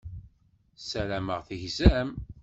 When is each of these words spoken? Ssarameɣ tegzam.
Ssarameɣ 0.81 1.39
tegzam. 1.47 2.09